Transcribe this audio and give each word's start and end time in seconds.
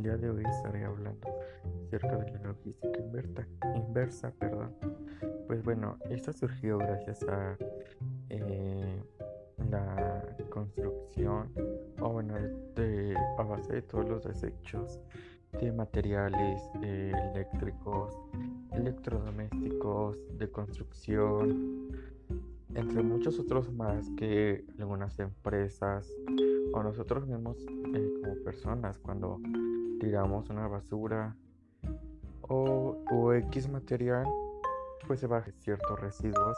el 0.00 0.04
día 0.04 0.16
de 0.16 0.30
hoy 0.30 0.42
estaré 0.48 0.82
hablando 0.82 1.28
acerca 1.84 2.16
de 2.16 2.32
la 2.32 2.38
logística 2.44 2.98
inversa, 2.98 3.46
inversa 3.76 4.32
perdón. 4.38 4.74
Pues 5.46 5.62
bueno, 5.62 5.98
esta 6.08 6.32
surgió 6.32 6.78
gracias 6.78 7.22
a 7.24 7.58
eh, 8.30 9.02
la 9.70 10.24
construcción, 10.48 11.52
o 12.00 12.08
bueno, 12.08 12.34
a 12.34 13.42
base 13.42 13.74
de 13.74 13.82
todos 13.82 14.08
los 14.08 14.24
desechos 14.24 14.98
de 15.60 15.70
materiales 15.70 16.62
eh, 16.82 17.12
eléctricos, 17.34 18.18
electrodomésticos, 18.72 20.16
de 20.38 20.50
construcción, 20.50 21.90
entre 22.74 23.02
muchos 23.02 23.38
otros 23.38 23.70
más 23.70 24.08
que 24.16 24.64
algunas 24.78 25.18
empresas 25.18 26.10
o 26.72 26.82
nosotros 26.82 27.26
mismos 27.26 27.58
eh, 27.94 28.10
como 28.22 28.34
personas 28.44 28.98
cuando 28.98 29.40
tiramos 30.00 30.50
una 30.50 30.66
basura 30.66 31.36
o, 32.42 32.96
o, 33.10 33.32
X 33.34 33.68
material, 33.68 34.26
pues 35.06 35.20
se 35.20 35.28
bajan 35.28 35.52
ciertos 35.60 36.00
residuos 36.00 36.56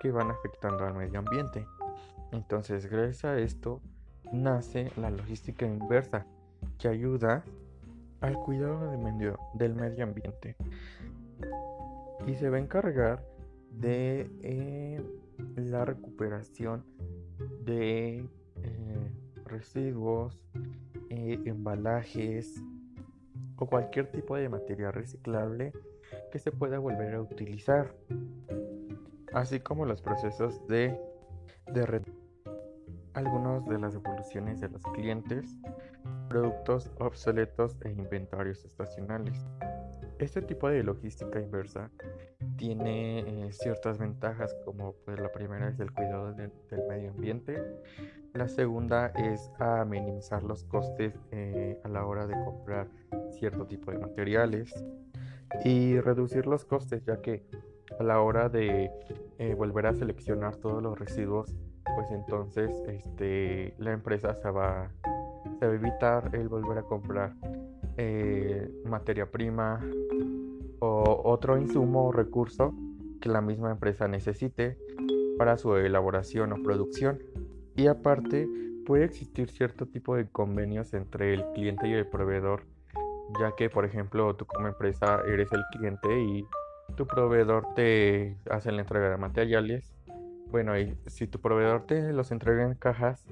que 0.00 0.10
van 0.10 0.30
afectando 0.30 0.84
al 0.84 0.94
medio 0.94 1.20
ambiente. 1.20 1.66
Entonces, 2.32 2.86
gracias 2.86 3.24
a 3.24 3.38
esto, 3.38 3.80
nace 4.32 4.90
la 4.96 5.10
logística 5.10 5.64
inversa, 5.64 6.26
que 6.78 6.88
ayuda 6.88 7.44
al 8.20 8.34
cuidado 8.34 8.98
medio, 8.98 9.38
del 9.54 9.74
medio 9.74 10.02
ambiente 10.02 10.56
y 12.26 12.34
se 12.34 12.50
va 12.50 12.56
a 12.56 12.60
encargar 12.60 13.24
de 13.70 14.30
eh, 14.42 15.00
la 15.56 15.84
recuperación 15.84 16.84
de 17.64 18.28
eh, 18.62 19.10
residuos, 19.44 20.38
eh, 21.10 21.40
embalajes 21.44 22.62
o 23.58 23.66
cualquier 23.66 24.10
tipo 24.10 24.36
de 24.36 24.48
material 24.48 24.92
reciclable 24.92 25.72
que 26.30 26.38
se 26.38 26.52
pueda 26.52 26.78
volver 26.78 27.14
a 27.14 27.20
utilizar, 27.20 27.94
así 29.32 29.60
como 29.60 29.84
los 29.84 30.00
procesos 30.00 30.66
de, 30.68 30.98
de 31.66 32.02
algunas 33.14 33.66
de 33.66 33.78
las 33.78 33.94
devoluciones 33.94 34.60
de 34.60 34.68
los 34.68 34.82
clientes, 34.94 35.56
productos 36.28 36.90
obsoletos 36.98 37.76
e 37.84 37.90
inventarios 37.90 38.64
estacionales. 38.64 39.46
Este 40.18 40.42
tipo 40.42 40.68
de 40.68 40.82
logística 40.82 41.40
inversa 41.40 41.90
tiene 42.56 43.20
eh, 43.20 43.52
ciertas 43.52 43.98
ventajas 43.98 44.54
como 44.64 44.94
pues 45.04 45.20
la 45.20 45.30
primera 45.30 45.68
es 45.68 45.78
el 45.78 45.92
cuidado 45.92 46.32
del 46.32 46.50
medio 46.88 47.10
ambiente, 47.10 47.62
la 48.34 48.48
segunda 48.48 49.08
es 49.08 49.50
a 49.58 49.84
minimizar 49.84 50.42
los 50.42 50.64
costes 50.64 51.14
eh, 51.30 51.80
a 51.84 51.88
la 51.88 52.04
hora 52.04 52.26
de 52.26 52.34
comprar 52.44 52.88
cierto 53.32 53.66
tipo 53.66 53.90
de 53.90 53.98
materiales 53.98 54.72
y 55.64 55.98
reducir 56.00 56.46
los 56.46 56.64
costes 56.64 57.04
ya 57.04 57.20
que 57.20 57.44
a 57.98 58.02
la 58.02 58.20
hora 58.20 58.48
de 58.48 58.90
eh, 59.38 59.54
volver 59.54 59.86
a 59.86 59.94
seleccionar 59.94 60.56
todos 60.56 60.82
los 60.82 60.98
residuos 60.98 61.54
pues 61.94 62.10
entonces 62.10 62.70
este, 62.86 63.74
la 63.78 63.92
empresa 63.92 64.34
se 64.34 64.50
va, 64.50 64.90
a 65.60 65.64
evitar 65.64 66.30
el 66.34 66.48
volver 66.48 66.78
a 66.78 66.82
comprar 66.82 67.34
materia 68.84 69.28
prima 69.28 69.80
o 70.78 71.22
otro 71.24 71.58
insumo 71.58 72.06
o 72.06 72.12
recurso 72.12 72.72
que 73.20 73.28
la 73.28 73.40
misma 73.40 73.70
empresa 73.72 74.06
necesite 74.06 74.78
para 75.36 75.56
su 75.56 75.76
elaboración 75.76 76.52
o 76.52 76.62
producción. 76.62 77.18
Y 77.76 77.86
aparte, 77.86 78.48
puede 78.86 79.04
existir 79.04 79.50
cierto 79.50 79.86
tipo 79.86 80.16
de 80.16 80.28
convenios 80.28 80.94
entre 80.94 81.34
el 81.34 81.44
cliente 81.54 81.88
y 81.88 81.92
el 81.92 82.06
proveedor, 82.06 82.62
ya 83.40 83.52
que, 83.56 83.70
por 83.70 83.84
ejemplo, 83.84 84.34
tú 84.36 84.46
como 84.46 84.68
empresa 84.68 85.22
eres 85.26 85.52
el 85.52 85.62
cliente 85.72 86.20
y 86.20 86.46
tu 86.96 87.06
proveedor 87.06 87.66
te 87.74 88.36
hace 88.50 88.72
la 88.72 88.80
entrega 88.80 89.10
de 89.10 89.16
materiales. 89.16 89.94
Bueno, 90.50 90.78
y 90.78 90.96
si 91.06 91.26
tu 91.26 91.40
proveedor 91.40 91.86
te 91.86 92.12
los 92.12 92.32
entrega 92.32 92.64
en 92.64 92.74
cajas, 92.74 93.24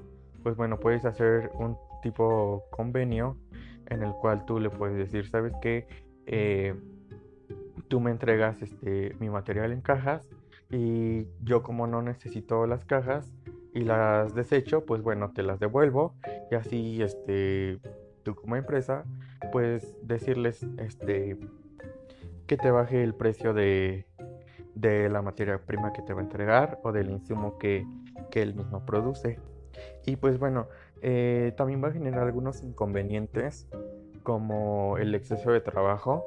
pues 0.43 0.55
bueno, 0.55 0.77
puedes 0.79 1.05
hacer 1.05 1.49
un 1.55 1.77
tipo 2.01 2.65
convenio 2.69 3.37
en 3.87 4.03
el 4.03 4.11
cual 4.11 4.45
tú 4.45 4.59
le 4.59 4.69
puedes 4.69 4.97
decir, 4.97 5.27
¿sabes 5.27 5.53
qué? 5.61 5.87
Eh, 6.25 6.75
tú 7.87 7.99
me 7.99 8.11
entregas 8.11 8.61
este, 8.61 9.15
mi 9.19 9.29
material 9.29 9.71
en 9.71 9.81
cajas 9.81 10.29
y 10.69 11.27
yo 11.41 11.63
como 11.63 11.87
no 11.87 12.01
necesito 12.01 12.67
las 12.67 12.85
cajas 12.85 13.33
y 13.73 13.81
las 13.81 14.35
desecho, 14.35 14.85
pues 14.85 15.01
bueno, 15.01 15.31
te 15.31 15.43
las 15.43 15.59
devuelvo 15.59 16.15
y 16.51 16.55
así 16.55 17.01
este, 17.01 17.79
tú 18.23 18.35
como 18.35 18.55
empresa 18.55 19.05
puedes 19.51 19.95
decirles 20.05 20.65
este, 20.77 21.37
que 22.45 22.57
te 22.57 22.71
baje 22.71 23.03
el 23.03 23.13
precio 23.13 23.53
de, 23.53 24.05
de 24.75 25.09
la 25.09 25.21
materia 25.21 25.59
prima 25.59 25.93
que 25.93 26.01
te 26.01 26.13
va 26.13 26.21
a 26.21 26.23
entregar 26.23 26.79
o 26.83 26.91
del 26.91 27.09
insumo 27.09 27.57
que, 27.57 27.85
que 28.29 28.41
él 28.41 28.55
mismo 28.55 28.85
produce. 28.85 29.39
Y 30.05 30.15
pues 30.15 30.39
bueno, 30.39 30.67
eh, 31.01 31.53
también 31.57 31.83
va 31.83 31.89
a 31.89 31.91
generar 31.91 32.23
algunos 32.23 32.63
inconvenientes 32.63 33.67
como 34.23 34.97
el 34.97 35.15
exceso 35.15 35.51
de 35.51 35.61
trabajo 35.61 36.25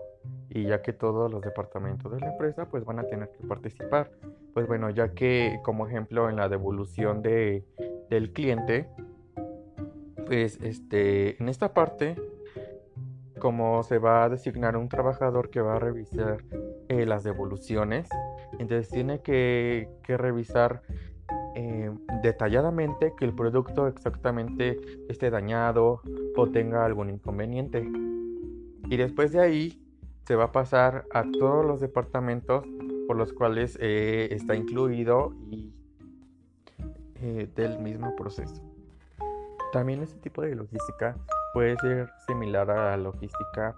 y 0.48 0.64
ya 0.64 0.82
que 0.82 0.92
todos 0.92 1.30
los 1.30 1.42
departamentos 1.42 2.12
de 2.12 2.20
la 2.20 2.32
empresa 2.32 2.66
pues 2.66 2.84
van 2.84 2.98
a 2.98 3.04
tener 3.04 3.30
que 3.30 3.46
participar. 3.46 4.10
Pues 4.52 4.66
bueno, 4.66 4.90
ya 4.90 5.12
que 5.12 5.60
como 5.62 5.86
ejemplo 5.86 6.28
en 6.28 6.36
la 6.36 6.48
devolución 6.48 7.22
de, 7.22 7.64
del 8.08 8.32
cliente, 8.32 8.88
pues 10.26 10.58
este, 10.62 11.40
en 11.40 11.48
esta 11.48 11.72
parte, 11.72 12.16
como 13.40 13.82
se 13.82 13.98
va 13.98 14.24
a 14.24 14.28
designar 14.28 14.76
un 14.76 14.88
trabajador 14.88 15.50
que 15.50 15.60
va 15.60 15.76
a 15.76 15.78
revisar 15.80 16.44
eh, 16.88 17.04
las 17.06 17.24
devoluciones, 17.24 18.08
entonces 18.60 18.88
tiene 18.88 19.20
que, 19.20 19.88
que 20.04 20.16
revisar 20.16 20.82
eh, 21.56 21.90
detalladamente 22.22 23.12
que 23.16 23.24
el 23.24 23.34
producto 23.34 23.88
exactamente 23.88 24.78
esté 25.08 25.30
dañado 25.30 26.00
o 26.36 26.46
tenga 26.48 26.84
algún 26.84 27.10
inconveniente. 27.10 27.90
Y 28.88 28.96
después 28.96 29.32
de 29.32 29.40
ahí 29.40 29.82
se 30.26 30.36
va 30.36 30.44
a 30.44 30.52
pasar 30.52 31.06
a 31.12 31.24
todos 31.24 31.64
los 31.64 31.80
departamentos 31.80 32.64
por 33.08 33.16
los 33.16 33.32
cuales 33.32 33.76
eh, 33.80 34.28
está 34.30 34.54
incluido 34.54 35.34
y 35.50 35.72
eh, 37.16 37.48
del 37.56 37.80
mismo 37.80 38.14
proceso. 38.14 38.62
También 39.72 40.02
este 40.02 40.18
tipo 40.20 40.42
de 40.42 40.54
logística 40.54 41.16
puede 41.52 41.76
ser 41.78 42.10
similar 42.26 42.70
a 42.70 42.90
la 42.90 42.96
logística 42.96 43.74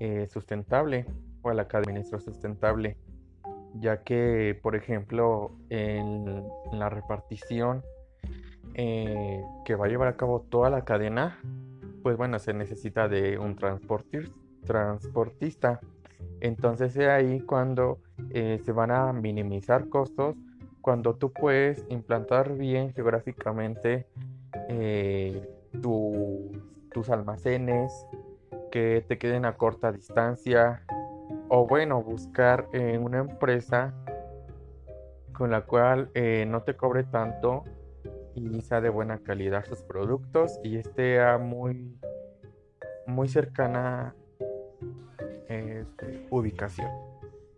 eh, 0.00 0.26
sustentable 0.30 1.06
o 1.42 1.50
a 1.50 1.54
la 1.54 1.68
cadena 1.68 2.02
sustentable, 2.04 2.96
ya 3.74 4.02
que, 4.02 4.58
por 4.62 4.76
ejemplo, 4.76 5.52
en, 5.70 6.44
la 6.72 6.88
repartición 6.88 7.82
que 8.74 9.74
va 9.74 9.86
a 9.86 9.88
llevar 9.88 10.08
a 10.08 10.16
cabo 10.16 10.42
toda 10.42 10.68
la 10.68 10.84
cadena, 10.84 11.40
pues 12.02 12.16
bueno, 12.16 12.38
se 12.38 12.52
necesita 12.52 13.08
de 13.08 13.36
un 13.36 13.56
transportista. 13.56 15.80
Entonces 16.40 16.96
es 16.96 17.08
ahí 17.08 17.40
cuando 17.40 17.98
eh, 18.30 18.60
se 18.64 18.70
van 18.70 18.92
a 18.92 19.12
minimizar 19.12 19.88
costos, 19.88 20.36
cuando 20.80 21.16
tú 21.16 21.32
puedes 21.32 21.84
implantar 21.88 22.56
bien 22.56 22.92
geográficamente 22.92 24.06
eh, 24.68 25.42
tus 26.96 27.10
almacenes, 27.10 28.06
que 28.70 29.04
te 29.06 29.18
queden 29.18 29.44
a 29.44 29.58
corta 29.58 29.92
distancia, 29.92 30.82
o 31.50 31.66
bueno, 31.66 32.02
buscar 32.02 32.70
en 32.72 33.04
una 33.04 33.18
empresa 33.18 33.92
con 35.34 35.50
la 35.50 35.66
cual 35.66 36.10
eh, 36.14 36.46
no 36.48 36.62
te 36.62 36.74
cobre 36.74 37.04
tanto 37.04 37.64
y 38.34 38.62
sea 38.62 38.80
de 38.80 38.88
buena 38.88 39.18
calidad 39.18 39.66
sus 39.66 39.82
productos 39.82 40.58
y 40.64 40.78
esté 40.78 41.20
muy 41.36 41.98
muy 43.06 43.28
cercana 43.28 44.14
este, 45.48 46.26
ubicación. 46.30 46.90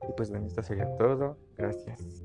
Y 0.08 0.12
pues 0.16 0.30
bueno, 0.30 0.48
esto 0.48 0.64
sería 0.64 0.96
todo. 0.96 1.38
Gracias. 1.56 2.24